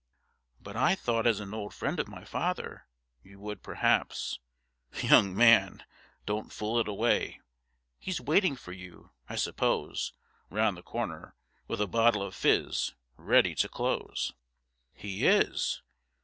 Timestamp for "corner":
10.81-11.35